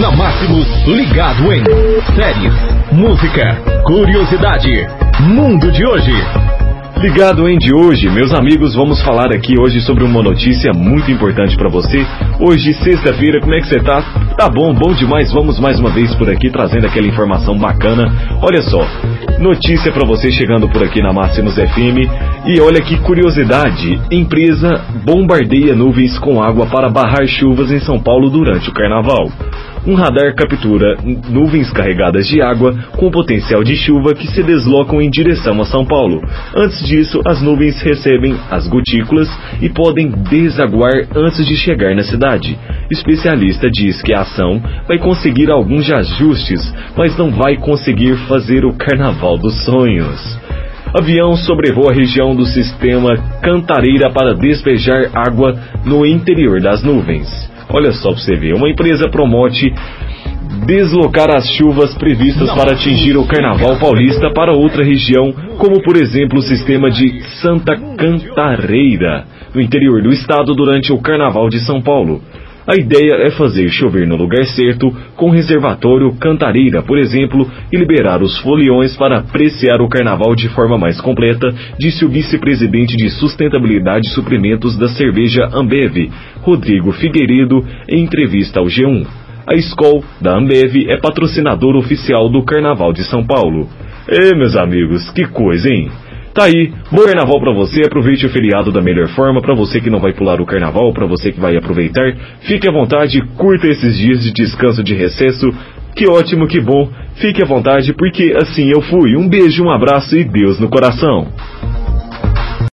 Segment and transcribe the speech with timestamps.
[0.00, 1.62] Na Máximos, ligado em
[2.16, 2.52] séries,
[2.90, 3.54] música,
[3.84, 4.88] curiosidade,
[5.20, 6.12] mundo de hoje.
[7.00, 11.56] Ligado em de hoje, meus amigos, vamos falar aqui hoje sobre uma notícia muito importante
[11.56, 12.04] para você.
[12.40, 14.02] Hoje, sexta-feira, como é que você tá?
[14.36, 15.32] Tá bom, bom demais.
[15.32, 18.10] Vamos mais uma vez por aqui trazendo aquela informação bacana.
[18.42, 18.84] Olha só,
[19.38, 22.08] notícia para você chegando por aqui na Máximos FM.
[22.46, 28.28] E olha que curiosidade, empresa bombardeia nuvens com água para barrar chuvas em São Paulo
[28.28, 29.30] durante o carnaval
[29.86, 30.96] um radar captura
[31.28, 35.84] nuvens carregadas de água com potencial de chuva que se deslocam em direção a São
[35.84, 36.22] Paulo.
[36.54, 39.28] Antes disso, as nuvens recebem as gotículas
[39.60, 42.58] e podem desaguar antes de chegar na cidade.
[42.90, 48.74] Especialista diz que a ação vai conseguir alguns ajustes, mas não vai conseguir fazer o
[48.74, 50.38] carnaval dos sonhos.
[50.96, 57.43] Avião sobrevoa a região do sistema Cantareira para despejar água no interior das nuvens.
[57.74, 59.74] Olha só pra você ver, uma empresa promete
[60.64, 66.38] deslocar as chuvas previstas para atingir o Carnaval Paulista para outra região, como por exemplo
[66.38, 72.22] o sistema de Santa Cantareira, no interior do estado durante o Carnaval de São Paulo.
[72.66, 78.22] A ideia é fazer chover no lugar certo, com reservatório cantareira, por exemplo, e liberar
[78.22, 84.08] os foliões para apreciar o carnaval de forma mais completa, disse o vice-presidente de Sustentabilidade
[84.08, 89.06] e Suprimentos da cerveja Ambev, Rodrigo Figueiredo, em entrevista ao G1.
[89.46, 93.68] A Skol, da Ambev, é patrocinador oficial do Carnaval de São Paulo.
[94.08, 95.90] É, meus amigos, que coisa, hein?
[96.34, 99.88] Tá aí, bom carnaval para você, aproveite o feriado da melhor forma, para você que
[99.88, 103.96] não vai pular o carnaval, para você que vai aproveitar, fique à vontade, curta esses
[103.96, 105.54] dias de descanso de recesso,
[105.94, 110.16] que ótimo, que bom, fique à vontade, porque assim eu fui, um beijo, um abraço
[110.16, 111.28] e Deus no coração.